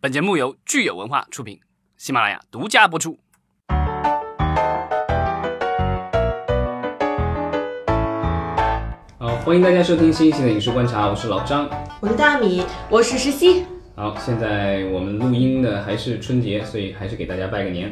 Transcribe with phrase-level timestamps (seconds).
[0.00, 1.58] 本节目由聚友文化出品，
[1.96, 3.18] 喜马拉雅独家播出。
[9.18, 11.68] 好，欢迎大家收听新一期的影视观察，我是老张。
[11.98, 13.64] 我是大米，我是石溪。
[13.96, 17.90] 好，现在我们录音的还是春节，所以还是给大家拜个年。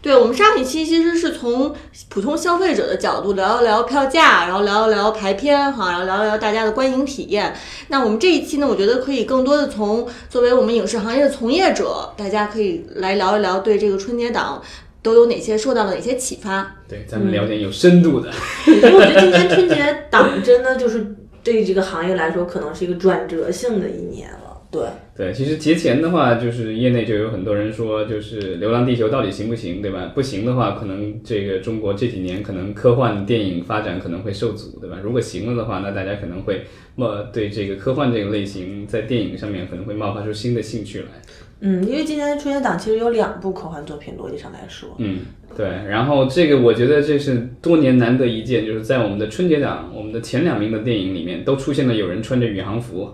[0.00, 1.74] 对我们上一期其实是从
[2.10, 7.54] 普通消费者的角度聊一聊票价，然后聊一聊排片哈，然后聊一聊大家的观影体验。
[7.88, 14.60] 那我们这一期呢，我觉得可以更多的从作为我们影视行业的从业者，大家可以来聊一聊对这个春节档
[15.00, 16.76] 都有哪些受到了哪些启发。
[16.86, 18.30] 对，咱们聊点有深度的。
[18.66, 24.43] 因 为我觉得今年春节档真的就是对这个行业来说，可能是一个转折性的一年了。
[24.74, 24.82] 对
[25.16, 30.10] 对，其实节前的话，就是业内就有很多人说，就是《流浪地球》到底行不行，对吧？
[30.12, 34.98] 不行的话，可能这个中国这几年可能科幻电影发展可能会受阻，对吧？
[35.00, 36.64] 如果行了的话，那大家可能会
[36.96, 41.06] 冒对这个科幻这个类型在电影上面可能会冒发出新的兴趣来。
[41.66, 45.20] 嗯，因为今年春节档其实有两部科幻作品，逻辑上来说，嗯，
[45.56, 45.66] 对。
[45.66, 53.10] 然后这个我觉得这是多年难得一见，就是在我们的春节档，我们的前两名的电影里面都出现了有人穿着宇航服。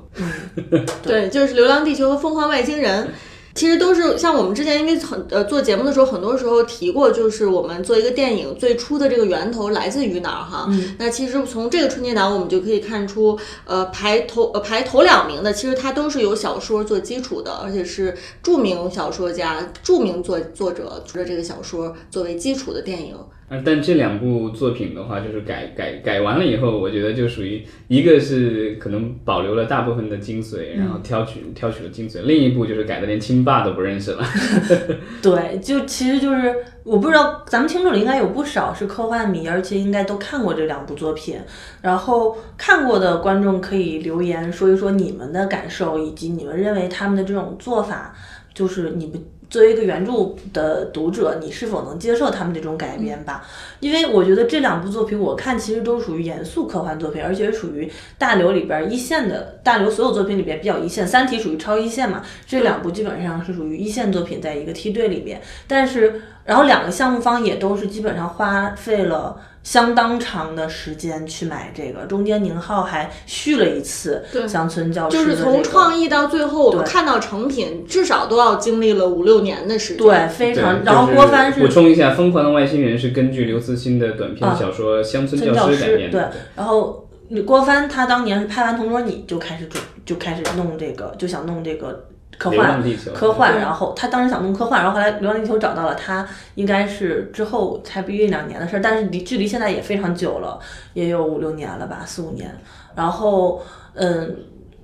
[1.00, 3.04] 对，就是《流浪地球》和《疯狂外星人》。
[3.54, 10.68] 其实都是像我们之前因为很呃做节目的时候，很多时候提过，就是我们做一个电影最初的这个源头来自于哪儿哈？
[10.98, 23.16] 那其实从这个春节档我们就可以看出，呃排头呃排头两名的，其实它都是有小说做基础的，而且是著名小说家、著名作作者出的这个小说作为基础的电影。
[23.50, 34.24] 啊，但这两部作品的话，就是改改改完了以后，我觉得就属于一个是可能保留了大部分的精髓，然后挑取挑取了精髓；另一部就是改的连亲爸都不认识了。
[35.20, 41.36] 对，就其实就是我不知道，咱们听众里应该有不少是科幻迷，而且应该都看过这两部作品。
[41.82, 48.14] 然后看过的观众可以留言说一说你们的感受，以及你们认为他们的这种做法，
[48.54, 49.20] 就是你们。
[49.50, 50.12] 作为一个原著
[50.52, 53.44] 的读者，你是否能接受他们这种改编吧？
[53.80, 59.58] 因为我觉得这两部作品，我看其实都属于严肃科幻作品，而且属于大刘里边一线的。
[59.64, 65.42] 大刘所有作品里边比较一线，《三体》属于超一线嘛，这两部基本上是属于一线作品，在一个梯队里面。
[65.66, 69.36] 但是，然后两个项目方也都是基本上花费了。
[69.62, 79.98] 相当长的时间去买这个，中间宁浩还续了一次乡村教师，就是从创意到最后我们看到成品，至少都要经历了五六年的时间。
[79.98, 80.82] 对，非常。
[80.82, 86.18] 然后郭帆是补充一下，《疯狂的外星人》是根据刘慈欣的短篇小说《乡村教师》改编的。
[86.18, 87.06] 对，然后
[87.46, 92.06] 郭帆他当年是拍完《同桌你》就开始准就开始弄这个，就想弄这个。
[92.40, 92.82] 科幻，
[93.14, 100.58] 科幻，然后他当时想弄科幻，然后后来《流浪地球》找到了他，应该是之后才毕业两年的事儿，但是离距离现在也非常久了，
[100.94, 102.50] 也有五六年了吧，四五年。
[102.94, 103.60] 然后，
[103.92, 104.26] 嗯，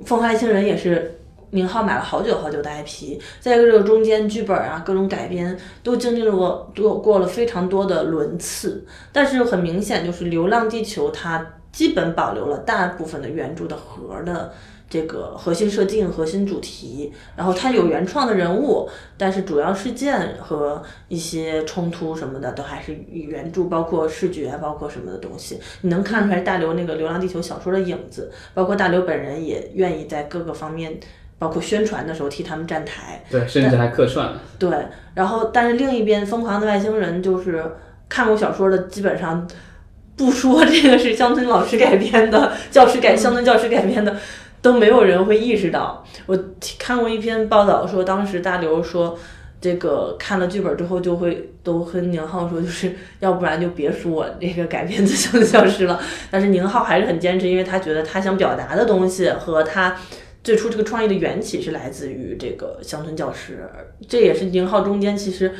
[0.06, 1.18] 《疯狂外星人》也是
[1.52, 8.84] 宁浩买了好久好久的 IP，在这个中间剧本啊，各种改编都经历了过，都过了非常多的轮次。
[9.10, 14.52] 但是很明显，就是《流浪地球》它基本保留了大部分的原著的核的。
[14.88, 18.88] 这个核心设定、核心主题，然后它有原创的人物，
[19.18, 30.98] 但是主要事件和一些冲突什么的都还是原著，包括视觉，包括什么的东西，你能看出来大刘那个《流浪地球》小说的影子，包括大刘本人也愿意在各个方面，
[31.36, 34.40] 包括宣传的时候替他们站台，对，甚至还客串了。
[34.56, 34.70] 对，
[35.14, 37.72] 然后但是另一边，《疯狂的外星人》就是
[38.08, 39.46] 看过小说的基本上
[40.16, 44.16] 不说这个是乡村老师改编的，教师改乡村教师改编的。
[44.66, 46.04] 都没有人会意识到。
[46.26, 46.36] 我
[46.76, 49.16] 看过一篇报道说，当时大刘说，
[49.60, 56.00] 这个看了剧本之后，就会都跟宁浩说，就是 要不然就别说我这个改编自《乡村教师》了。
[56.32, 59.96] 但是宁浩还是很坚持，因为他觉得他想表达的东西和他
[60.42, 63.64] 最初这个创意的缘起是来自于这个《乡村教师》，
[64.08, 65.54] 这也是宁浩中间其实。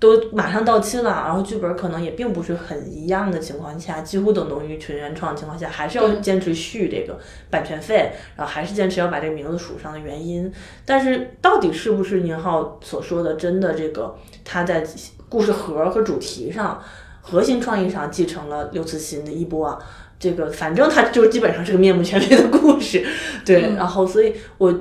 [0.00, 7.18] 都马上到期了，然后剧本可能也并不是很一样的情况下，几乎等同于纯原创的情况下，还是要坚持续这个
[7.50, 10.50] 版权费，然后还是坚持要把这个名字署上的原因。
[10.86, 14.82] 但是到底是不是宁浩所说的真的这个他在
[15.28, 16.82] 故事核和主题上、
[17.20, 19.78] 核心创意上继承了刘慈欣的衣钵？
[20.18, 23.06] 这个反正他就基本上是个面目全非的故事，
[23.44, 23.74] 对。
[23.76, 24.74] 然后所以我。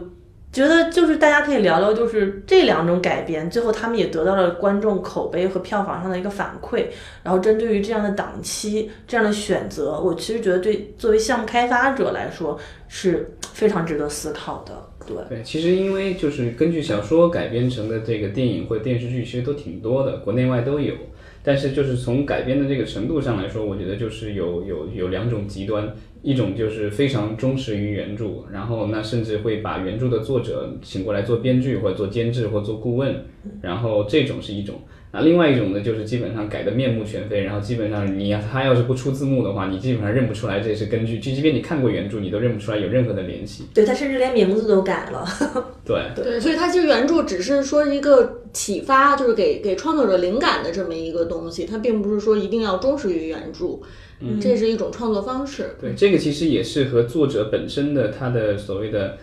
[0.52, 6.86] 觉得就是大家可以聊聊，就是这两种改编，最后他们也得到了观众口碑和票房上的一个反馈。
[7.24, 14.74] 然后针对于这样的档期、这样的选择，我其实觉得对作为项目开发者来说是非常值得思考的。
[15.06, 20.94] 对对，其实因为就是根据小说改编成的这个电影或者电视剧，其实都挺多的，国内外都有。
[21.42, 25.92] 但是就是从改编的这个程度上来说，我觉得就是有有有两种极端，
[26.22, 33.24] 一种就是非常忠实于原著，然后那甚至会把原著的作者请过来做编剧或者做监制或做顾问，
[33.62, 34.76] 然后这种是一种。
[35.12, 43.64] 那另外一种呢，就是基本上改的面目全非，然后基本上你他要是不出字幕的话，你基本上认不出来这是根据，就即便你看过原著，你都认不出来有任何的联系。
[43.74, 45.26] 对他甚至连名字都改了。
[45.84, 53.80] 对对，所以它其实原著只是说一个启发，就是给给创作者灵感的这么一个东西，它并不是说一定要忠实于原著，
[54.22, 55.76] 嗯，这是一种创作方式。
[55.80, 59.18] 对，这个其实也是和作者本身的他的所谓的。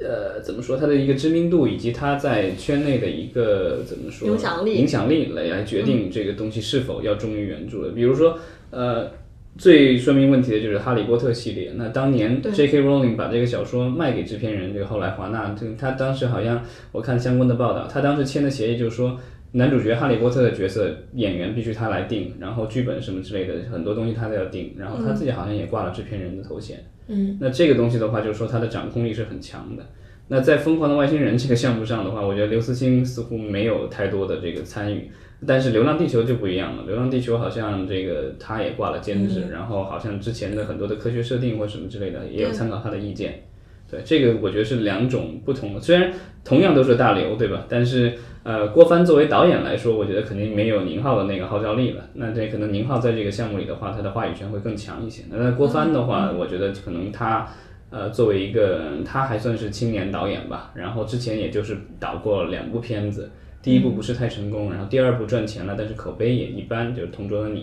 [0.00, 0.76] 呃，怎么说？
[0.76, 7.92] 他的一个知名度以及他在圈内的一个怎么说影响力，影响力来来决定这个东西是否要忠于原著的。
[7.92, 8.36] 比如说，
[8.70, 9.08] 呃，
[9.56, 11.70] 最说明问题的就是《哈利波特》系列。
[11.76, 12.82] 那当年 J.K.
[12.82, 16.60] Rowling 把这个小说卖给制片人，这个后来华纳，这他当时好像
[16.90, 19.16] 我看相关的报道，他当时签的协议就是说，
[19.56, 26.84] 男主角哈利波特的角色演员必须他来定，然后剧本什么之类的很多东西他都要定，然后他自己好像也挂了制片人的头衔。
[27.06, 29.84] 嗯，那这个东西的话，就是说他的掌控力是很强的。
[30.26, 35.08] 那在《疯狂的外星人》这个项目上的话，我觉得刘慈欣似乎没有太多的这个参与。
[35.46, 43.42] 但是《流浪地球》就不一样了，《流浪地球》好像这个他也挂了监制，然后好像之前的很多的科学设定或什么之类的也有参考他的意见。
[43.90, 46.12] 对，这个我觉得是两种不同的，虽然
[46.44, 47.66] 同样都是大刘，对吧？
[47.68, 52.08] 但是呃，郭帆作为导演来说，我觉得肯定没有宁浩的那个号召力了。
[52.14, 55.22] 那这可能宁浩在这个项目里的话，他的话语权会更强一些。
[55.30, 57.48] 那郭帆的话，我觉得可能他。
[57.90, 63.30] 呃，作为一个他还算是青年导演吧，然后之前也就是导过两部片子，
[63.62, 67.60] 第一部不是太成功，然后第二部赚钱了，但是口碑也一般，就是《同桌的你》。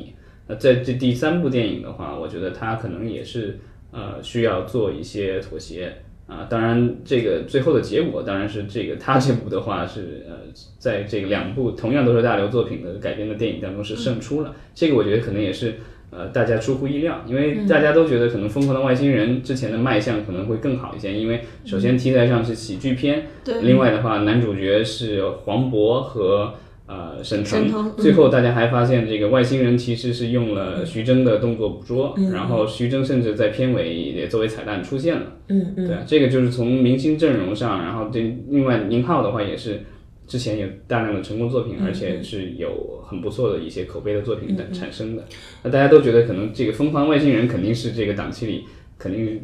[0.48, 3.60] 那在这第三部电影的话，我觉得他可能也是
[3.92, 5.94] 呃需要做一些妥协
[6.32, 6.48] 啊。
[6.50, 10.36] 当然，这个最后的结果当然是这个他这部的话是呃
[10.80, 15.76] 在这个两部同样都是大刘作品的改编的电影当中是胜出了，这个我觉得可能也是。
[16.14, 23.28] 呃，大家出乎意料，因为大家都觉得可能《疯狂的外星人》之前的卖相可能会更好一些，因为首先题材上是喜剧片，
[23.62, 26.54] 另外的话男主角是黄渤和
[26.92, 39.80] 呃沈腾，最后大家还发现这个外星人其实是用了徐峥的动作捕捉，然后徐峥甚至在片尾也作为彩蛋出现了，嗯嗯，对，这个就是从明星阵容上，然后对另外宁浩的话也是。
[40.28, 45.26] 之前有大量的成功作品，而且是有很不错的一些口碑的作品的产生的。
[45.62, 48.64] 那大家都觉得可能这个《疯狂外星人》肯定是这个档期里
[48.98, 49.42] 肯定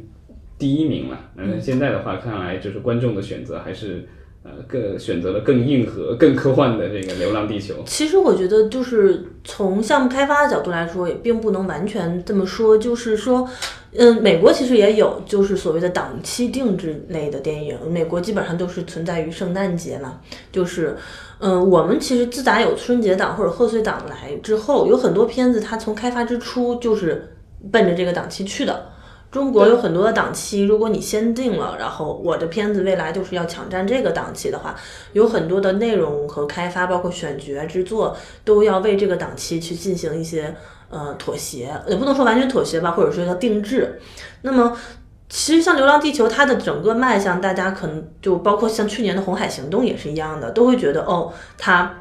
[0.57, 1.31] 第一名了。
[1.35, 4.07] 那现在的话，看来就是观众的选择还是
[4.47, 7.73] 呃更选择了更硬核、更科幻的这个《流浪地球》。
[7.85, 12.77] 其实我觉得，就是从项目开发的角度来说，也并不能完全这么说。
[12.77, 13.47] 就是说。
[13.99, 17.75] 嗯，美国其实也有，就是所谓的档期定制类的电影。
[17.89, 20.19] 美国基本上都是存在于圣诞节嘛，
[20.51, 20.95] 就是，
[21.39, 27.33] 嗯，我们其实自打有春节档或者贺岁档来之后，有很多片子它从开发之初就是
[27.71, 28.87] 奔着这个档期去的。
[29.31, 34.75] 中国有很多的档期，如果你先定了，然后我的片子未来就是要抢占这个档期的话，
[35.13, 40.55] 有很多的内容和开发，包括选角、制作，都要为这个档期去进行一些。
[40.89, 43.99] 呃，妥协也不能说完全妥协吧，或者说叫定制。
[44.43, 44.71] 那么，
[45.27, 51.93] 其实像《流浪地球》，它的整个卖相，大家可能就包括像去年的《红海行动》也是一样的，都会觉得哦，它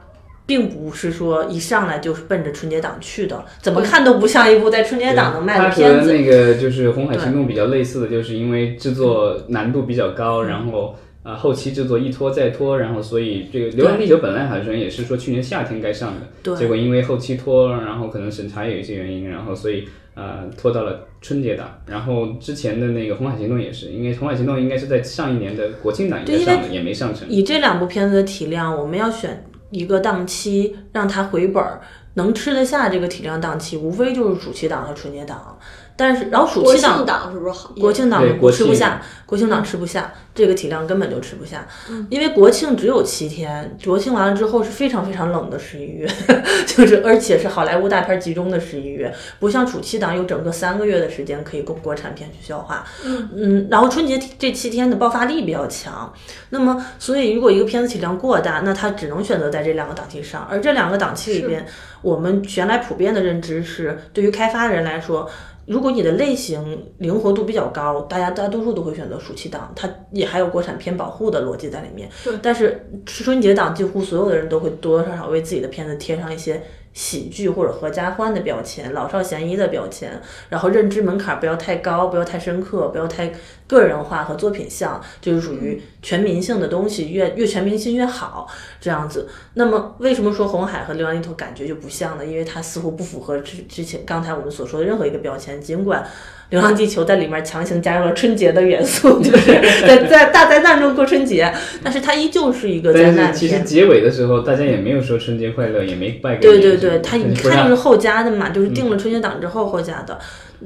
[0.47, 6.01] 并不是说一上来就是奔着春节档去的，怎么看都不像一部在春节档能卖的片子。
[6.01, 10.95] 它和那个就是《红海行动》比较类似的就是因为制作难度比较高，然后。
[11.27, 21.81] 啊，后期制作一拖再拖，然后所以这个《流浪地球》本来好像也是说去年夏天该上的，结果因为后期拖，然后可能审查有一些原因，然后所以呃拖到了春节档。
[21.85, 27.29] 然后之前的那个《红海行动》也是，因为《红海行动》应该是在上一年的国庆档应该上的，也没上成。
[27.29, 29.45] 以这两部片子的体量，我们要选
[29.77, 31.81] 一个档期让他回本儿，
[32.15, 35.59] 能吃得下这个体量档期，无非就是暑期档和春节档。
[35.97, 37.73] 但是，然后暑期档是不是好？
[37.81, 38.23] 国庆档
[38.53, 41.67] 吃不下，国庆档吃不下，这个体量根本就吃不下。
[42.11, 46.07] 因为国庆只有七天，国庆完了之后是非常非常冷的十一月，
[46.67, 49.11] 就是而且是好莱坞大片集中的十一月，
[49.41, 52.85] 不像暑期档有整个三个月的时间可以供国产片去消化。
[53.03, 56.13] 嗯嗯，然后春节这七天的爆发力比较强，
[56.51, 61.67] 那么所以如果一个片子体量过大，那它只能选择在这两个档期上，而这两个档期里边，
[62.03, 65.27] 我们原来普遍的认知是，对于开发人来说。
[65.67, 72.09] 如果你的类型灵活度比较高，大家大多数都会选择暑期档，它也还有国产片保护的逻辑在里面。
[72.41, 76.63] 但是春节档几乎所有的人都会多多少少为自己的片子贴上一些
[76.97, 83.31] 喜剧或者合家欢的标签，老少咸宜的标签，然后认知门槛不要太高，不要太深刻，不要太
[83.67, 88.49] 个人化和作品像，就是属于全民性的东西，越越全民性越好
[88.81, 89.29] 这样子。
[89.53, 92.25] 那么为什么说红海和流浪地球感觉就不像呢？
[92.25, 96.03] 因为它似乎不符合之之前刚才我们所说的任何一个标签，尽管。
[96.51, 99.51] 流浪地球在里面强行加入了春节的元素，就是
[99.85, 103.35] 在在大灾难中过春节，但是它依旧是一个灾难片。
[103.35, 106.37] 其实结尾的时候，大家也没有说春节快乐，也没拜。
[106.37, 110.17] 对对对，它一看就是后加的嘛，就是定了春节档之后后加的。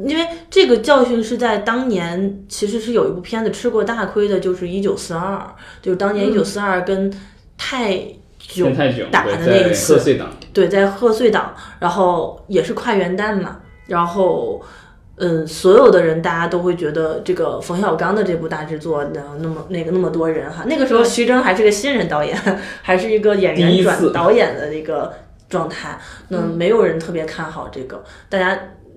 [0.04, 5.36] 因为这个教训是在当年，其实是有一部片子吃过大亏的，就是《一九四二》，
[5.80, 7.10] 就是当年《一九四二》跟
[7.56, 8.04] 泰
[8.38, 8.74] 囧
[9.10, 9.94] 打的那一次。
[9.94, 10.28] 贺岁档。
[10.52, 13.56] 对，在贺岁档，然后也是跨元旦嘛，
[13.86, 14.62] 然后。
[15.20, 22.34] 嗯，所有的人大家都会觉得这个冯小刚的这部大制作，那那么那个那么多人哈，那个时候徐峥还是个新人导演，
[22.80, 25.12] 还是一个演员转导演的一个
[25.48, 25.98] 状态，
[26.28, 28.48] 那没有人特别看好这个，大家，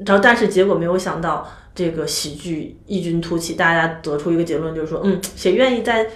[0.06, 6.08] 然后但是结果没有想到这个喜剧异军突起，大家得出一个结论就是说，嗯，谁愿意在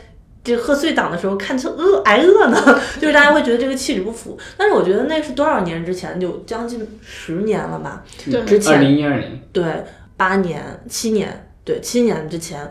[0.47, 2.57] 这贺岁档的时候看他饿挨饿呢？
[2.99, 4.37] 就是大家会觉得这个气质不符。
[4.57, 8.03] 但是我觉得那是多少年之前，就将近十年了吧？
[8.25, 9.63] 对，之前二零一二年，对。
[10.19, 12.67] 八年、七年，对，七年之前，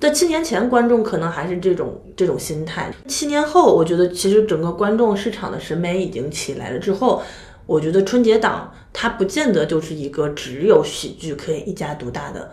[0.00, 2.90] 在七年前，观众可能还是这种这种心态。
[3.06, 7.22] 七年后，我觉得其实整个观众市场的审美已经起来了之后，
[7.66, 12.50] 我觉得春节档它不见得就是一个只有喜剧可以一家独大的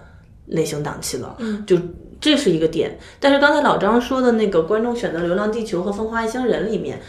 [0.47, 1.33] 类型档期了。
[1.39, 1.77] 嗯，就
[2.19, 2.97] 这是一个点。
[3.19, 7.01] 但是刚才老张说的那个观众选择《流浪地球》和《疯狂外星人》里面，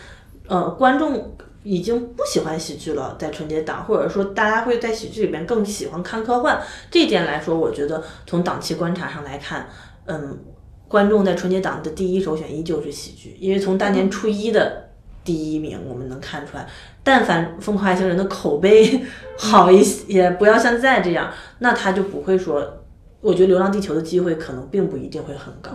[0.47, 1.35] 呃，观众。
[1.65, 6.59] 已经不喜欢喜剧了，在春节档，或者说大家会在喜剧里面更喜欢看科幻。
[6.91, 9.69] 这一点来说，我觉得从档期观察上来看，
[10.07, 10.39] 嗯，
[10.87, 14.89] 观众在春节档的第一首选依旧是喜剧，因为从大年初一的
[15.25, 16.67] 第一名我们能看出来，
[17.03, 19.05] 但凡《疯狂外星人》的口碑
[19.37, 22.85] 好一些，不要像现在这样，那他就不会说，
[23.21, 25.71] 我觉得《流浪地球》的机会可能并不一定会很高。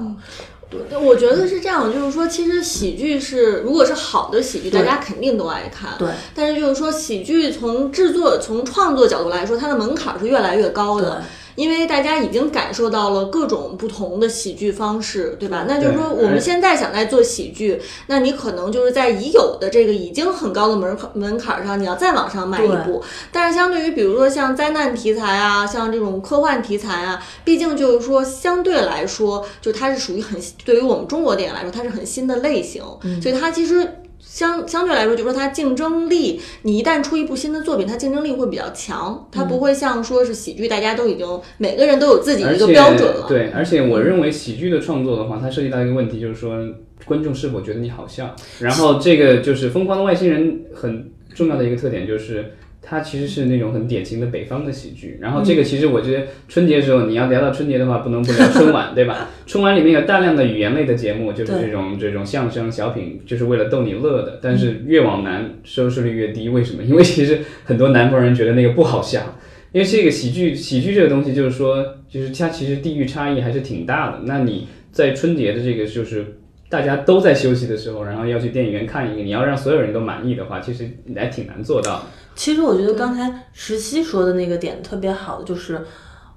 [1.00, 5.92] 我觉得是这样，就是说，其实喜剧是，如果是好的喜剧，大家肯定都爱看。
[6.00, 6.08] 对。
[6.34, 11.22] 但是就是说，喜剧从制作、从创作角度来说，它的门槛是越来越高的。
[11.55, 15.65] 因为大家已经感受到了各种不同的喜剧方式，对吧？
[15.67, 23.03] 那就是说，我们现在想在做喜剧，那你可能就是在已有的这个已经很高的门槛门槛上，你要再往上迈一步。
[23.31, 32.83] 但是，相对于比如说像灾难题材啊，像这种科幻题材啊，毕竟就是说相对来说，就它是属于很对于我们中国电影来说，它是很新的类型，
[33.22, 34.00] 所以它其实。
[34.25, 43.25] 相相对来说，就说它竞争力，你一旦出一部新的作品，它竞争力会比较强，它不会像说是喜剧，大家都已经每个人都有自己的一个标准了。
[43.27, 46.58] 对，而且我认为喜剧的创作的话，它涉及到一个问题，就是说
[47.06, 48.36] 观众是否觉得你好笑。
[48.60, 52.53] 然后这个就是《疯狂的外星人》很重要的一个特点就是。
[52.86, 59.30] 它其实是那种很典型的北方的喜剧，然后这个其实我觉得春节的时候你要聊到春节的话，不能不聊春晚，对吧？
[59.48, 64.40] 春晚里面有大量的语言类的节目，就是这种这种相声小品，就是为了逗你乐的。
[64.42, 66.84] 但是越往南收视率越低，为什么？
[66.84, 69.40] 因为其实很多南方人觉得那个不好笑，
[69.72, 74.20] 因为这个喜剧喜剧这个东西就是说，就是它其实地域差异还是挺大的。
[74.25, 76.25] 那你在春节的这个就是
[76.70, 82.04] 大家都在休息的时候，然后要去电影院看一个，你要让所有人都满意的话，其实还挺难做到的。
[82.36, 85.86] 其实我觉得刚才石溪说的那个点特别好的，就是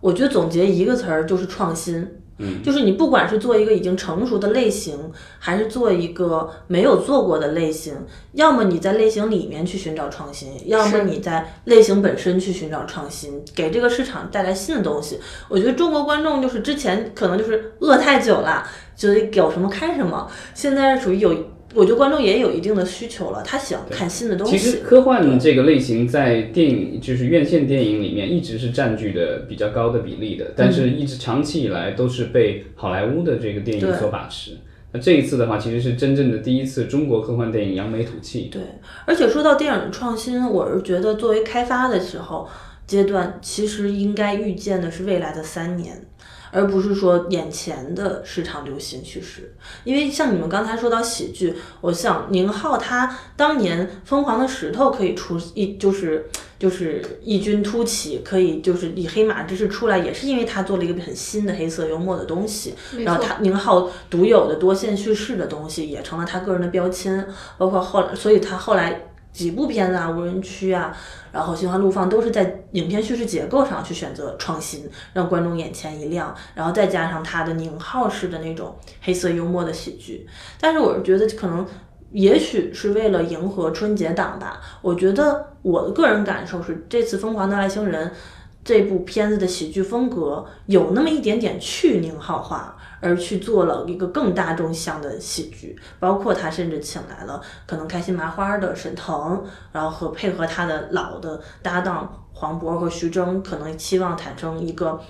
[0.00, 2.06] 我觉得总结一个词儿就是创新。
[2.38, 7.94] 嗯，就是你不管是做一个已经成熟的类型，还是做一个没有做过的类型，
[8.32, 15.18] 要么你在类型里面去寻找创新，要么你在类型本身去寻找创新，给这个市场带来新的东西。
[15.48, 21.34] 我觉得中国观众就是之前可能就是饿太久了，就得有什么看什么，现在属于有。
[21.76, 24.56] 我觉得观众也有一定的需求了，他想看新的东西。
[24.56, 34.52] 其实科幻这个类型在电影就是院线电影里面一直是占据的比较高的比例的，但是一直长期以来都是被好莱坞的这个电影所把持。
[34.92, 38.48] 那这一次的话，其实是真正的第一次中国科幻电影扬眉吐气。
[38.50, 38.62] 对，
[39.04, 42.48] 而且说到电影创新，我是觉得作为开发的时候
[42.86, 46.06] 阶段，其实应该预见的是未来的三年。
[46.56, 69.08] 而不是说眼前的市场流行趋势，因为像你们刚才说到喜剧，我想宁浩他当年《疯狂的石头》可以出一就是就是异军突起，可以就是以黑马之势出来，也是因为他做了一个很新的黑色幽默的东西，然后他宁浩独有的多线叙事的东西也成了他个人的标签，包括后来，所以他后来。
[69.36, 70.96] 几部片子啊，无人区啊，
[71.30, 80.26] 然后心花怒放都是在影片叙事结构上去选择创新，让观众眼前一亮，然后再加上他的宁浩式的那种黑色幽默的喜剧。
[80.58, 81.66] 但是我是觉得可能
[82.12, 84.58] 也许是为了迎合春节档吧。
[84.80, 88.08] 我觉得我的个人感受是，这次《疯狂的外星人》
[88.66, 95.78] 这部片子的喜剧风格有那么一点点去宁浩化，而去做了一个更大众向的喜剧。
[96.00, 105.00] 包括他甚至请来了可能开心麻花的沈腾，然后和配合他的老的搭档黄渤和徐峥，可能期望产生一个，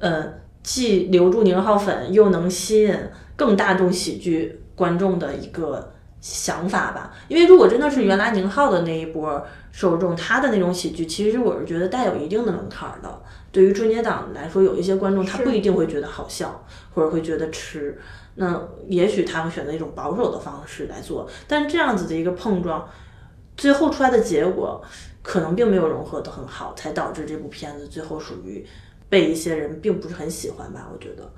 [0.00, 2.92] 呃，既留住宁浩粉，又能吸引
[3.36, 5.92] 更大众喜剧观众的一个。
[6.20, 13.22] 想法吧，因为如果真的是原来宁浩的那一波受众，他的那种喜剧，其实我是觉得带有一定的门槛的。
[13.52, 17.96] 对于春节档来说，有一些观众他不一定会觉得好笑，或者会觉得吃。
[18.34, 22.88] 那也许他会选择一种保守的方式来做，但这样子的一个碰撞，
[23.56, 24.82] 最后出来的结果
[25.22, 28.64] 可能并没有融合的很好，才导致这部片子最后属于
[29.08, 30.88] 被一些人并不是很喜欢吧？
[30.92, 31.30] 我觉得。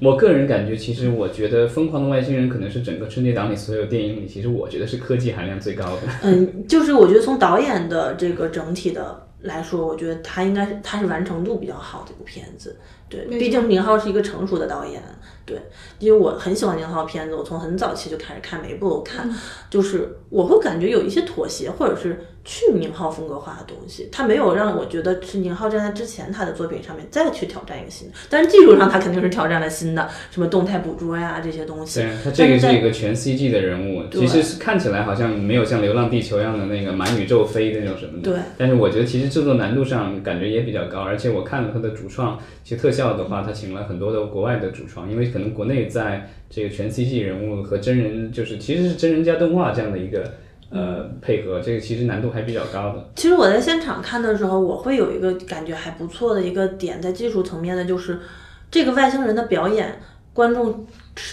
[0.00, 6.02] 我个人感觉，其实我觉得《疯狂的外星人》可能是整个春节档里所有电影里，其实我觉得是科技含量最高的。
[6.22, 12.76] 嗯，就是我觉得从导演的这个整体的来说，我觉得他应该是他是完成度比较好的一部片子。
[13.08, 15.02] 对，毕竟宁浩是一个成熟的导演。
[15.46, 15.58] 对，
[15.98, 19.30] 因为我很喜欢宁浩片子，我从很早期就开始看，每一部都看。
[19.70, 28.14] 就是我会感觉有一些妥协，或者是去宁浩风格化的东西，他没有让我觉得是宁浩站在之前他的作品上面再去挑战一个新的。
[28.30, 32.00] 但是技术上他肯定是挑战了新的，什么动态捕捉呀这些东西。
[32.00, 38.32] 对他这个是一个全 CG 的人物，其实是看起来好像没有像《流浪地球》一样的那个满宇宙飞那种什么的。
[38.32, 38.40] 对。
[38.56, 46.30] 但是我觉得其实制作难度上感觉也比较高，而且我看了他的主创，其实特效的话，他请了很多的国外的主创，因为可能国内在。
[46.50, 50.32] 这个全 CG 人物和真人，就是其实是真人加动画这样的一个
[50.70, 53.10] 呃配合，这个其实难度还比较高的。
[53.16, 58.18] 其实我在现场看的时候，我会有一个感觉还不错的一个点，在技术层面的，就是
[58.70, 60.00] 这个外星人的表演，
[60.32, 60.86] 观众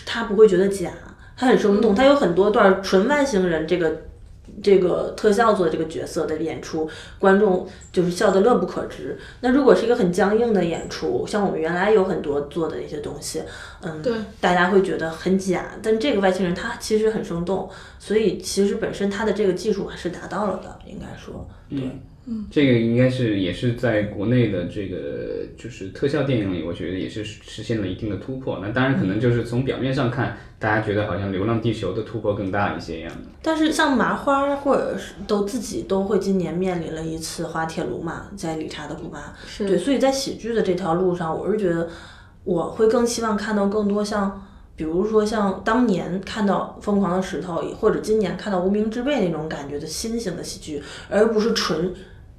[0.06, 0.92] 他不会觉得假，
[1.36, 4.02] 他很生动，他有很多段纯外星人这个。
[4.64, 9.18] 这个特效做的这个角色的演出，观众就是笑得乐不可支。
[9.42, 13.44] 那如果是一个很僵硬的演出，像我们原来有很多做的一些东西，
[13.82, 15.72] 嗯，对，大家会觉得很假。
[15.82, 17.70] 但这个外星人他其实很生动，
[18.00, 21.80] 所以其实本身他的这个技术还是达到了的，应该说，对。
[21.80, 22.00] 嗯，
[22.50, 28.60] 这个应该是也是在国内的这个就是特效电影里，我觉得也是实现了一定的突破。
[28.62, 33.22] 那当然可能就是从表面上看，大家觉得好像《流浪地球》的突破更大一些一样的。
[33.42, 41.88] 但是像麻花或者是都自己都会今年面临了一次滑铁卢嘛，在理查德古巴，对，所以在喜剧的这条路上，我是觉得
[42.44, 44.42] 我会更希望看到更多像。
[44.78, 51.94] 比如说像当年看到《疯狂的石头》，或者今年看到《无名之辈》那种感觉的新型的喜剧，而不是纯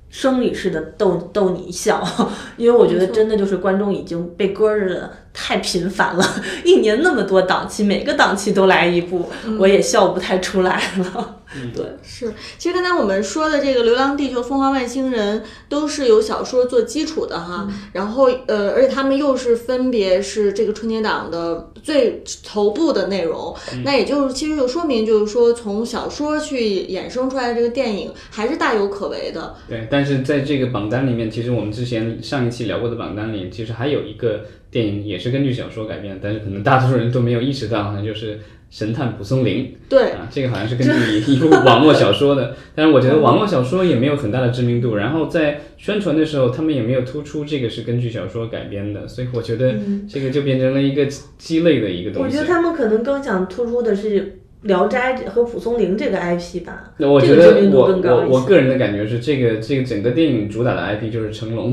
[0.09, 2.03] 生理式的逗逗你笑。
[2.57, 6.25] 因为我觉得真的就是观众已经被割着的太频繁了，
[6.64, 11.37] 一年那么多档期，每个档期都来一部，我也笑不太出来了。
[11.75, 12.33] 对，是。
[12.59, 29.55] 其实刚才我们说的这个《流浪地球》《疯狂外星人》都是有小说做基础的哈，然后呃，而且他们又是分别是这个春节档的最头部的内容，那也就是其实就说明就是说从小说去衍生出来的这个电影还是大有可为的。
[29.68, 34.44] 对，但是在这个榜单里面，其实我们之前上一期聊过的榜单里，其实还有一个
[34.77, 38.39] 电影也是根据小说改编，但是可能大多数人都没有意识到，就是。
[38.69, 49.77] 神探蒲松龄，对啊，这个好像是根据一部网络小说的，但是我觉得网络小说也没有很大的知名度，然后在宣传的时候，他们也没有突出这个是根据小说改编的，所以我觉得
[50.09, 51.07] 这个就变成了一个
[51.39, 52.27] 鸡肋的一个东西。
[52.27, 54.21] 我觉得他们可能更想突出的是
[54.66, 56.92] 《聊斋》和蒲松龄这个 IP 吧。
[56.98, 61.72] 那我觉得我我我个人的感觉是，这个这个整个电影主打的 IP 就是成龙。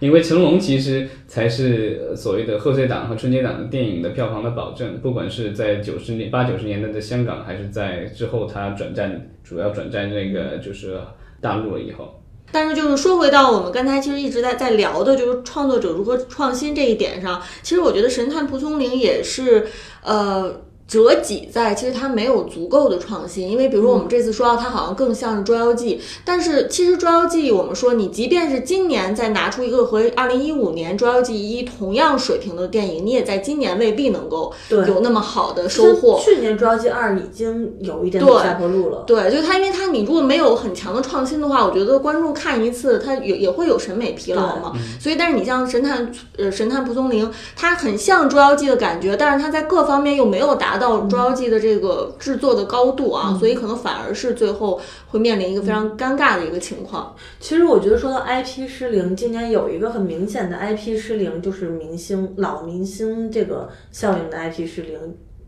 [0.00, 11.00] 因为成龙其实才是所谓的贺岁档和春节档的电影的票房的保证，不管是在九十年八九十年代的香港，还是在之后他转战主要转战那个就是
[11.40, 12.14] 大陆了以后。
[12.52, 19.66] 但是就是说回到我们刚才其实一直在在聊的，就是创作者如何创新这一点上，其实我觉得神探蒲松龄也是
[20.04, 20.67] 呃。
[20.88, 36.18] 折戟在，其实它没有足够的创新，因为比如说我们这次说到它好像更像是《捉妖记》，但是其实《捉妖记》我们说你即便是今年再拿出一个和二零一五年《捉妖记一》同样水平的电影，你也在今年未必能够有那么好的收获。
[36.24, 39.04] 去年《捉妖记二》已经有一点下坡路了。
[39.06, 44.72] 对，就它，因为它你如果没有很强的创新的话，我觉得观众看一次他也也会有审美疲劳嘛。
[44.98, 50.77] 所以，但是你像神探呃神探蒲松龄，它很像《捉妖记》的感觉，但是它在各方面又没有达。
[50.78, 57.14] 到《捉妖记》的这个制作的高度啊，所以可能反而是最后会面临一个非常尴尬的一个情况。
[57.38, 64.98] 其实我觉得说到 IP 失灵，今年有一个很明显的 IP 失灵，就是明星老明星这个效应的 IP 失灵。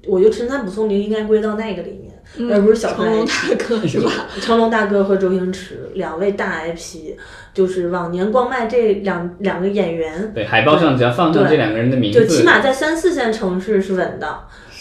[0.08, 4.10] 我觉得陈三捕松铃应该归到那个里面，而不是小成龙大哥 是吧？
[4.40, 7.14] 成龙大哥和周星驰两位大 IP，
[7.52, 14.38] 就是往年光卖这两两个演员，对海报上只要放上这两个人的名字，就起码在三四线城市是稳的。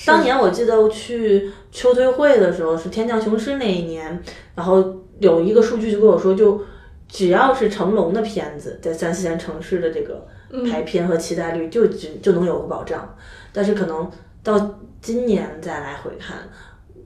[0.09, 4.19] 当年我记得我去秋推会的时候是《天降雄狮》那一年，
[4.55, 6.59] 然后有一个数据就跟我说，就
[7.07, 10.25] 只要是成龙的片子，在三四线城市的这个
[10.67, 13.15] 排片和期待率就就就能有个保障。
[13.53, 14.09] 但是可能
[14.41, 16.37] 到今年再来回看，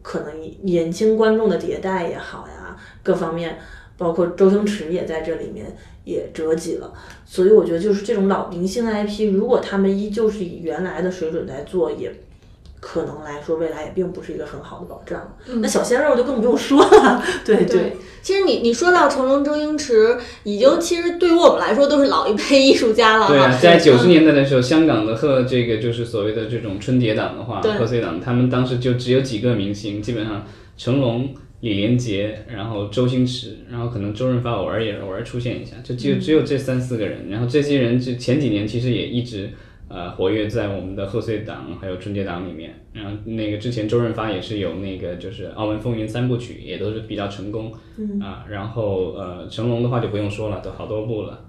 [0.01, 3.59] 可能年轻观众的迭代也好呀，各方面，
[3.97, 5.65] 包括周星驰也在这里面
[6.05, 6.93] 也折戟了。
[7.25, 12.09] 所以我觉得就是这种老明星 IP，如果他们依旧是以原来的水准在做，也。
[12.85, 15.37] 可能来说，未来也并不是一个很好的保障。
[15.61, 17.23] 那小鲜肉就更不用说了。
[17.45, 23.27] 对对，其实你你说到成龙、周星驰，已经其实对于我们来说都是老一辈艺术家了。
[23.27, 30.45] 对啊，在九十年代的时候，香港的和这个就是所谓的这种春节档的话，贺岁档，他们当时就只有几个明星，基本上
[30.77, 37.29] 成龙、李连杰，然后周星驰，然后可能周润发偶尔也偶尔出现一下，就只有只有这三四个人。
[37.29, 39.49] 然后这些人就前几年其实也一直。
[39.93, 48.19] 呃，活跃在我们的贺岁档还有春节档里面，然后那个之前周润发也是有那个就是《澳门风云》三部曲，也都是比较成功，嗯。
[48.19, 51.45] 啊，然后呃成龙的话就不用说了，都好多部了，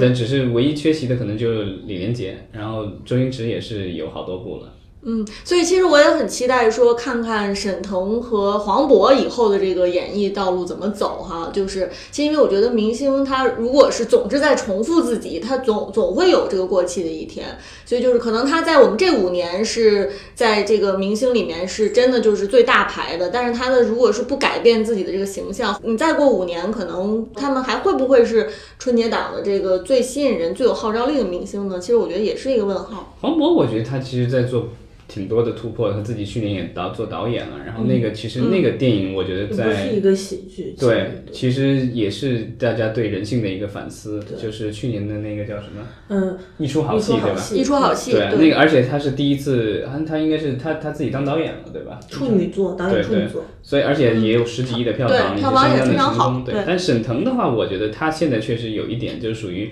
[0.00, 4.72] 但只是唯一缺席的可能就是李连杰，然后周星驰也是有好多部了。
[5.02, 11.50] 嗯，所以其实我也很期待说看看沈腾和黄渤以后的这个演艺道路怎么走哈。
[11.52, 17.46] 就是，其实因为我觉得明星他如果是总是在重复自己，他总总会有这个过气的一天。
[17.86, 31.78] 所以就是可能他在我们这五年是在这个明星里面是真的就是最大牌的，但是他的如果是不改变自己的这个形象，你再过五年，可能他们还会不会是春节档的这个最吸引人、最有号召力的明星呢？
[31.78, 33.16] 其实我觉得也是一个问号。
[33.20, 34.68] 黄渤，我觉得他其实在做。
[35.08, 41.88] 挺多的突破，他自己去年也导做导演了，然后那个其实那个电影，我觉得在不是一个喜剧，对，其实。
[41.88, 45.82] 也是大家对人性的一个反思，就是去年的那个叫什么？
[46.08, 47.48] 嗯，一出好戏，对吧？
[47.54, 51.98] 一出好戏，对，那个而且他是第一次，他应该是他他自己当导演了，对吧？
[52.08, 56.42] 处女座，导演处女座，所以而且也有十几亿的票房，票房也非常好。
[56.44, 59.70] 对，但沈腾的话，我觉得他现在确实有一点，就是属于，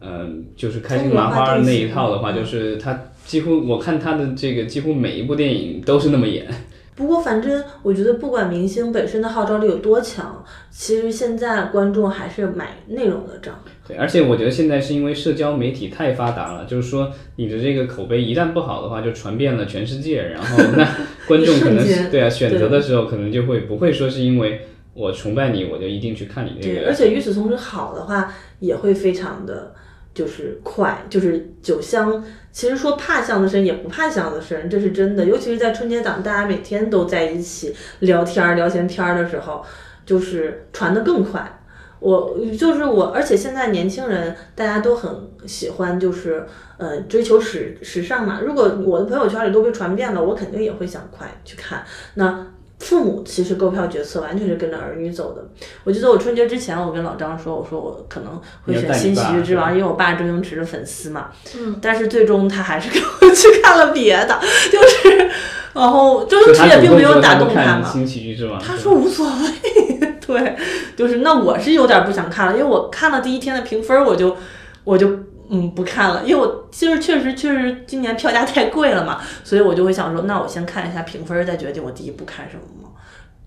[0.00, 2.98] 嗯，就是开心麻花那一套的话，就是他。
[3.28, 6.46] 几乎我看他的这个，几乎每一部电影都是那么演。
[6.94, 13.54] 不过，反正我觉得，不管明星本身的号召力有多强，其实现在观众还是买内容的账。
[13.86, 20.88] 对，而且我觉得现在是因为社交媒体太发达了，就是说你的这个口碑一旦不好的话，就传遍了全世界，然后那
[21.28, 24.62] 观众可能对啊，选择的时候可能就会不会说是因为
[24.94, 26.86] 我崇拜你，我就一定去看你这个。
[26.86, 29.74] 而且与此同时，好的话也会非常的。
[30.18, 32.24] 就是快，就是酒香。
[32.50, 35.24] 其实说怕巷子深也不怕巷子深，这是真的。
[35.24, 39.64] 尤其是在春节档，大家每天都在一起聊天聊闲天的时候，
[40.04, 41.60] 就是传的更快。
[42.00, 45.08] 我就是我，而且现在年轻人大家都很
[45.46, 46.44] 喜欢，就是
[46.78, 48.40] 呃追求时时尚嘛。
[48.44, 51.84] 如果我的朋友圈里都被传遍了，我肯定也会想快去看。
[52.14, 52.44] 那。
[52.80, 55.44] 父母其实购票决策完全是跟着儿女走的。
[55.84, 61.30] 我记得我春节之前，我跟老张说，我说我可能会选《新喜剧之王》，因为我爸周星驰的粉丝嘛。
[61.56, 61.76] 嗯。
[61.82, 64.38] 但是最终他还是给我去看了别的，
[64.70, 65.30] 就是，
[65.74, 67.90] 然后周星驰也并没有打动他嘛。
[67.90, 68.60] 新喜剧之王。
[68.60, 70.56] 他说无所谓， 对，
[70.96, 74.36] 就是那我是有点不想看了，因为我看了第一天的评分，我就
[74.84, 75.18] 我就。
[75.50, 82.90] 嗯，不看了，因为我其实确实确实今年票价太贵了嘛，所以我就会想说，那我先看一下评分，再决定我第一部看什么嘛。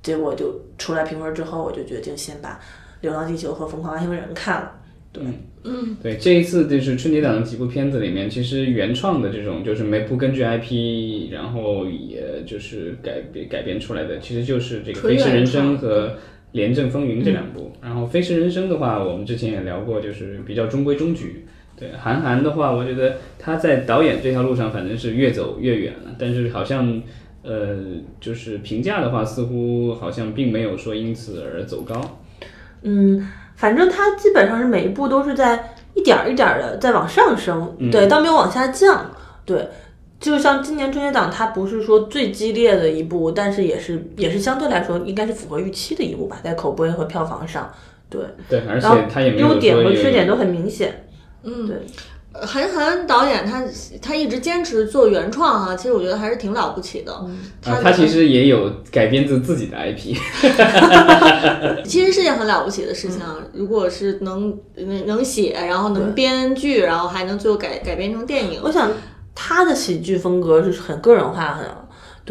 [0.01, 2.49] 结果就出来评分之后，我就决定先把
[3.01, 4.71] 《流浪地球》和《疯狂外星人》看了。
[5.11, 5.21] 对，
[5.63, 16.07] 嗯，对，这一次就是春节档的几部片子里面，其实原创的这种就是没不根据 IP，然后也就是改编改编出来的，其实就是这个《飞驰人生》和
[16.53, 17.71] 《廉政风云》这两部。
[17.79, 21.45] 然后《飞驰人生》的话，我们之前也聊过，就是比较中规中矩。
[21.81, 27.01] 对韩寒的话，我觉得他在导演这条路上反正是越走越远了，但是好像，
[27.41, 27.75] 呃，
[28.19, 31.99] 就是评价的话，似乎好像并没有说因此而走高。
[32.83, 39.09] 嗯，反正他基本上是每一步都是在一点儿一点儿的在往上升，对，倒没有往下降。
[39.43, 39.67] 对，
[40.19, 47.73] 就像今年春节档，它不是说最激烈的一部，但是也是也是相对来说应该是符合预期的一部吧，在口碑和票房上。
[48.07, 51.05] 对对，而且他也没有优点和缺点都很明显。
[51.43, 51.77] 嗯，对，
[52.33, 53.63] 韩寒导演他
[54.01, 57.13] 他一直坚持做原创啊，其实我觉得还是挺了不起的。
[57.61, 60.15] 他他其实也有改编自自己的 IP，
[61.83, 63.37] 其实是件很了不起的事情啊。
[63.53, 68.89] 如果是能能能写，然后能编剧，然后还能最后改改编成电影，我想
[69.35, 71.65] 他的喜剧风格是很个人化很。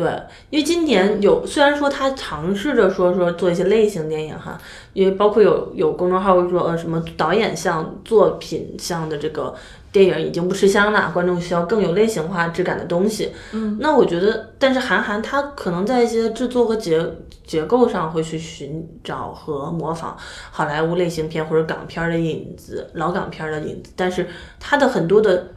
[0.01, 0.11] 对，
[0.49, 4.59] 因为今年有虽然说他尝试着说说做一些类型电影哈，
[4.95, 9.55] 因为包括有有公众号会说呃什么导演像作品像的这个
[9.93, 13.31] 电影已经不吃香了，观众需要更有类型化质感的东西。
[13.53, 17.05] 嗯，那我觉得，但是韩寒他可能在一些制作和结
[17.45, 20.17] 结构上会去寻找和模仿
[20.51, 24.27] 好莱坞类型片或者港片的影子，老港片的影子，但是
[24.59, 25.49] 他的很多的。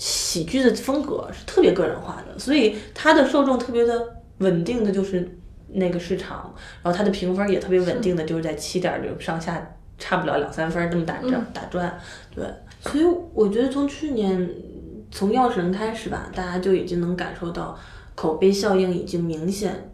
[0.00, 12.00] 喜剧的风格是特别个人化的，所以它的受众特别的稳定的就是那个市场，然后它的评分也特别稳定的就是在七点零上下，差不了两三分这么打转打转。
[12.34, 12.44] 对，
[12.80, 14.50] 所以我觉得从去年
[15.10, 17.78] 从药神开始吧，大家就已经能感受到
[18.14, 19.92] 口碑效应已经明显，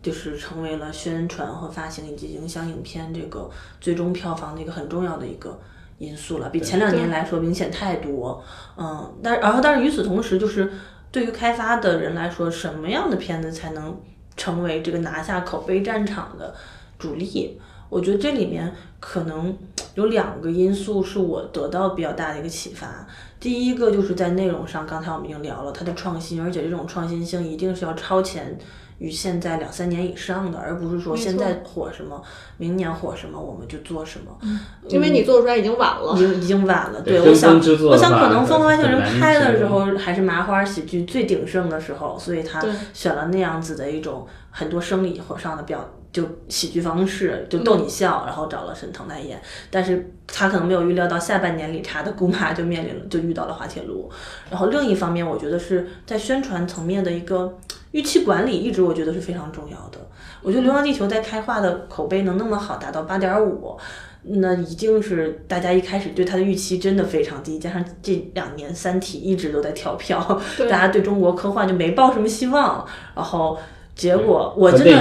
[0.00, 5.58] 就是成为了宣传和发行以及影响影片这个最终票房的一个很重要的一个。
[6.00, 8.42] 因素了，比前两年来说明显太多，
[8.76, 10.72] 嗯，但然后但是与此同时，就是
[11.12, 13.94] 对于开发的人来说，什么样的片子才能
[14.34, 16.54] 成为这个拿下口碑战场的
[16.98, 17.60] 主力？
[17.90, 19.54] 我觉得这里面可能
[19.94, 23.06] 有两个因素是我得到比较大的一个启发。
[23.38, 28.58] 第一个就是在内容上，刚才我们已经聊了它的创新，而且这种创新性一定是要超前。
[29.00, 32.22] 于现在两三年以上的，而不是说现在火什么，
[32.58, 34.26] 明年火什么我们就做什么。
[34.42, 34.60] 嗯，
[34.90, 37.00] 因为你做出来已经晚了，已经已经晚了。
[37.00, 45.82] 对，我想我想可能《疯狂外星人》拍的时候还是麻花喜剧最鼎盛的时候，所以他选了那样子的一种很多生理火上的表
[46.12, 49.40] 就喜剧方式，就逗你笑，然后找了沈腾来演。
[49.70, 54.10] 但是他可能没有预料到下半年理查的姑妈就面临了就遇到了滑铁卢。
[54.50, 57.58] 然后另一方面，我觉得是在宣传层面的一个。
[57.92, 59.98] 预期管理一直我觉得是非常重要的。
[60.42, 63.76] 我觉得《流浪地球》在开画的口碑能那么好，达到八点五，
[64.22, 72.86] 那一定是大家一开始对它的预期真的非常低，加上这两年《三体》一直都在跳票，大家对中国科幻就没抱什么希望。
[73.14, 73.58] 然后
[73.94, 74.96] 结果我真的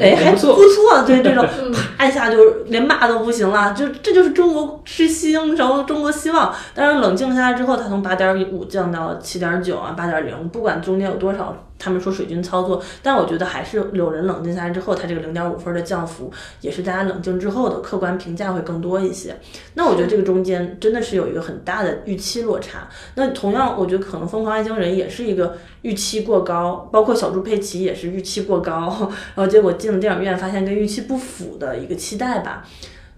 [0.00, 0.56] 哎还不错，
[1.06, 1.46] 对这种
[1.96, 6.52] 啪一下就连骂都不行了，就这就是中国之星，然后中国希望。
[6.74, 11.56] 但是冷静下来之后，它从八点五降到了七点九啊，八点零，不管中间有多少。
[11.82, 19.34] 他们说水军操作，但我觉得还是有人冷静下来之后，他这个零点五分的降幅也是大家冷静之后的客观评价会更多一些。
[19.74, 22.88] 那我觉得这个中间真的是有一个很大的预期落差。
[23.16, 32.64] 那同样，我觉得可能《疯狂外星人》也是一个预期过高，包括小猪佩奇也是预期过高， 然后结果进了电影院发现跟预期不符的一个期待吧。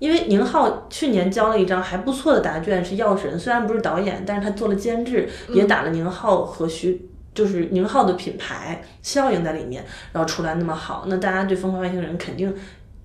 [0.00, 7.10] 因为宁浩去年交了一张还不错的答卷，是《药神》，虽然不是导演，但是他做了监制，也打了宁浩和徐。
[7.34, 12.54] 就是宁浩的品牌效应在里面，然后出来那么好，那大家对《疯狂外星人》肯定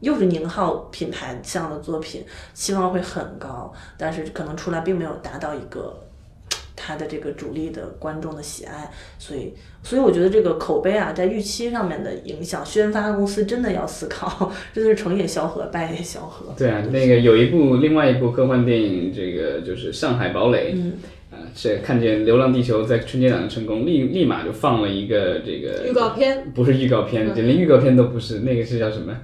[0.01, 5.99] 又是宁浩品牌像的作品，期望会很高，但是可能出来并没有达到一个
[6.81, 16.53] 他的这个主力的观众的喜爱，所以，所以我觉得这个口碑啊，在预期上面的影响，宣发公司真的要思考， 真的是成也萧何，败也萧何。
[16.57, 20.73] 对啊，那个有一部另外一部科幻电影，这个就是《上海堡垒》。
[20.77, 20.93] 嗯。
[21.55, 29.15] 是看见《流浪地球》在春节档的成功，立立马就放了一个这个预告片，不是预告片，连预告片都不是，那个是叫什么？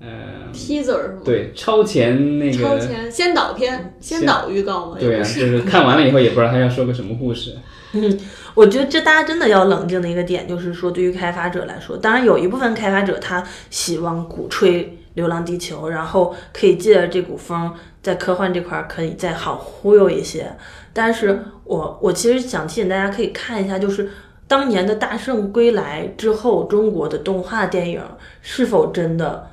[0.00, 0.08] 呃
[0.54, 1.20] ，teaser 是吗？
[1.22, 4.96] 对，超前那个超前先导片，先导预告嘛。
[4.98, 7.54] 对啊，就是看完了以后也不知道他要说个什么故事。
[7.92, 8.18] 嗯，
[8.54, 20.50] 我觉得这大家真的要冷静的一个点，就是说对于开发者来说，当然有一部分开发者他希望鼓吹《流浪地球》，然后可以借着这股风，在科幻这块可以再好忽悠一些。
[20.92, 24.10] 但是我我其实想提醒大家，可以看一下，就是
[24.48, 28.02] 当年的大圣归来之后，中国的动画电影
[28.42, 29.48] 是否真的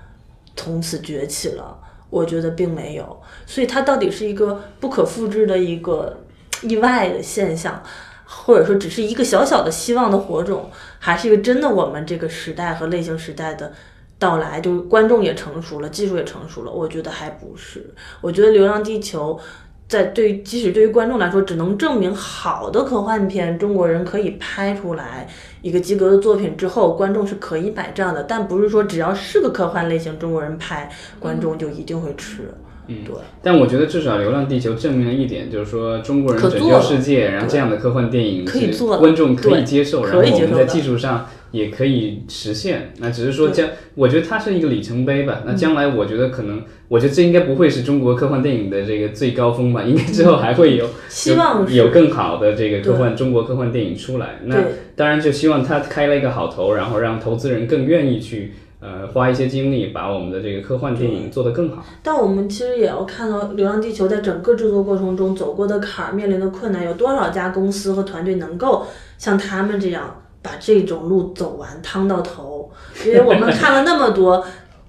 [0.55, 1.77] 从此崛起了？
[2.09, 3.21] 我觉得并没有。
[3.45, 6.17] 所以它到底是一个不可复制的一个
[6.63, 7.83] 意外的现象，
[8.25, 13.71] 或者说只是一个小小的希望的火种，还是一个真的我们这个时代和类型时代的
[14.17, 14.59] 到来？
[14.59, 16.71] 就是观众也成熟了，技术也成熟了？
[16.71, 17.93] 我觉得还不是。
[18.21, 19.39] 我觉得《流浪地球》。
[19.87, 25.25] 在对，即使对于观众来说，只能证明好的科幻片，中国人可以拍出来
[25.61, 28.23] 一个及格的作品之后，观众是可以买账的。
[28.23, 32.53] 但不是说只要是个科幻类型，中国人拍，观众就一定会吃。
[32.87, 33.15] 嗯，对。
[33.41, 41.29] 但我觉得至少《流浪地球》证明了一点，就是说中国人拯救世界，然后这样的科幻电影可以做，观众可以接受，然后我们在技术上。
[41.57, 45.41] 也可以实现，那只是说将，我觉得它是一个里程碑吧。
[45.45, 54.39] 那将来我觉得可能，我觉得这应该不会是中国科幻电影的这个最高峰吧，应该之后还会有，希望有更好的这个科幻中国科幻电影出来。
[54.45, 54.55] 那
[54.95, 61.83] 当然就希望它开了一个好头，然后让投资人更愿意去呃花一些精力把我们的这个科幻电影做得更好。
[62.03, 68.85] 但我们其实也要看到《流浪地球》在整个制作过程中走过的坎儿，面临的困难，有多少家公司和团队能够
[69.17, 70.23] 像他们这样。
[70.41, 72.71] 把这种路走完，趟到头。
[73.05, 74.45] 因为我们看了那么多，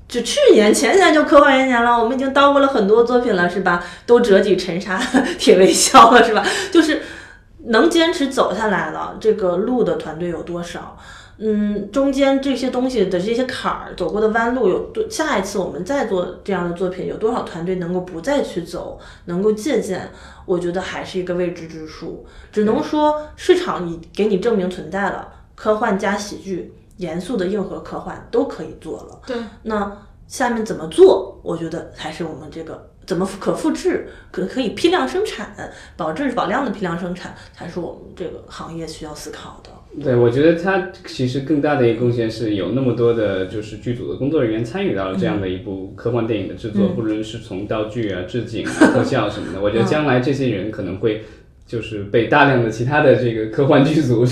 [0.08, 3.84] 就去年前年就科幻元年了，我们已经叨咕了很多作品了，是吧？
[4.06, 4.98] 都折戟沉沙，
[5.38, 6.44] 铁未销了，是吧？
[6.72, 7.02] 就是
[7.66, 10.96] 能坚持走下来了，这个路的团队有多少？
[11.40, 15.08] 嗯，中间这些东西的这些坎儿走过的弯路有多？
[15.08, 20.11] 下一次我们再做这样的作品，有多少团队能够不再去走，能够借鉴？
[20.46, 22.26] 我觉得还是一个未知之数。
[22.50, 29.20] 只能说市场已给你证明存在了，科幻加喜剧，严肃的硬核科幻都可以做了。
[29.26, 29.92] 对，那
[30.28, 31.40] 下面怎么做？
[31.42, 35.52] 我觉得才是我们这个怎么可复制，可可以批量生产，
[35.96, 39.70] 保质保量的批量生产，才是我们这个行业需要思考的。
[40.00, 51.24] 对，我觉得它其实更大的一个贡献是有那么多的，就是剧组的工作人员参与到了这样的一部科幻电影的制作，不论是从道具啊、置景啊、特效什么的，我觉得将来这些人可能会
[51.66, 54.24] 就是被大量的其他的这个科幻剧组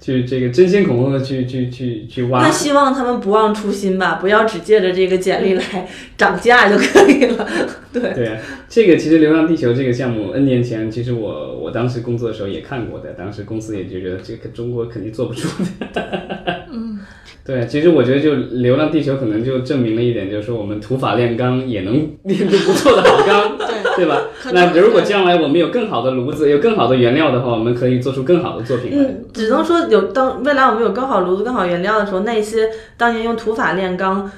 [0.00, 2.40] 去去这个争先恐后的去去去去挖。
[2.40, 5.62] 那希望他们不忘初心吧，不要只借着这个简历来
[6.16, 7.46] 涨价就可以了。
[7.92, 15.48] 对对啊，这个其实《流浪地球》这个项目 N 年前，其实我我当时工作的时候也看过的，当时公司也就觉得这个中国肯定做不出
[15.92, 16.66] 的。
[16.70, 17.00] 嗯，
[17.44, 23.58] 对，其实我觉得就《流浪地球》可能就证明了一点，就是说我们土法炼钢也能炼出不错的好钢，
[23.98, 24.22] 对对吧？
[24.52, 29.04] 那如果将来我们有更好的炉子，有更好的原料的话，我们可以做出更好的作品来。
[29.04, 34.30] 嗯，只能说有当未来我们有更好炉子、更好原料的时候，那些当年用土法炼钢。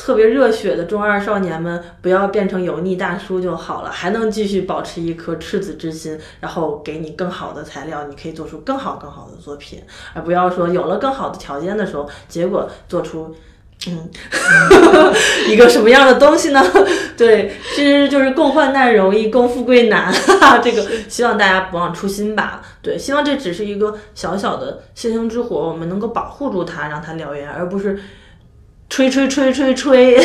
[0.00, 9.82] 特别热血的中二少年们，不要变成油腻大叔就好了，还能继续保持一颗赤子之心，然后给你更好的材料，你可以做出更好更好的作品，
[10.14, 13.34] 而不要说有了更好的条件的时候，结果做出，
[13.86, 14.10] 嗯，
[15.48, 16.60] 一个什么样的东西呢？
[17.16, 20.12] 对，其实就是共患难容易，共富贵难。
[20.62, 22.60] 这个希望大家不忘初心吧。
[22.82, 27.98] 对，希望这只是一个小小的星星之火，我们能够保护住它，让它燎原，而不是。
[28.90, 30.16] 吹吹吹吹吹，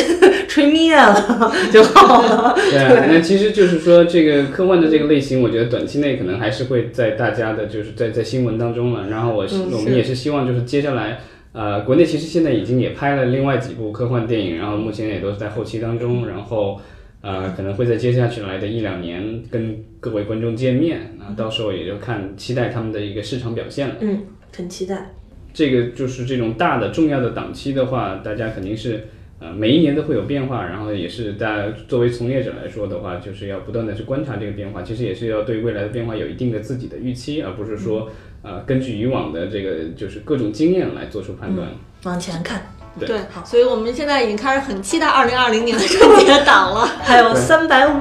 [0.48, 2.54] 吹 灭了 就好了。
[2.56, 9.08] 对，那其实就是说，这个科幻的这个类型，我觉得短期内可能还是会在大家的，就是在在新闻当中了。
[9.10, 11.20] 然后我我们也是希望，就是接下来，
[11.54, 16.26] 呃，国内其实现在已经也拍了另外几部科幻电影，然后目前也都是在后期当中。
[16.26, 16.80] 然后，
[17.20, 21.16] 呃，可能会在接下去来的一两年跟各位观众见面。
[21.16, 23.94] 那到时候也就看期待他们的一个市场表现了。
[24.00, 25.12] 嗯，很期待。
[25.52, 29.04] 这个就是这种大的重要的档期的话，大家肯定是
[29.38, 38.10] 呃每一年都会有变化，然后也是大家作为从业者来说的话，就是要不断的去观察这个变化，其实也是要对未来的变化有一定的自己的预期，而不是说
[38.44, 41.68] 呃根据以往的这个就是各种经验来做出判断。
[42.04, 42.60] 往前看，
[43.00, 47.92] 对，所以我们现在已经开始很期待二零二零年的春节档了， 还有三百五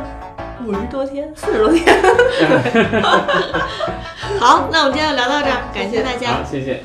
[0.65, 1.83] 五十多天，四十多天。
[4.39, 6.83] 好，那我们今天就聊到这儿，感谢大家，好谢谢。